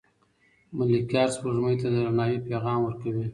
[0.77, 3.25] ملکیار سپوږمۍ ته د درناوي پیغام ورکوي.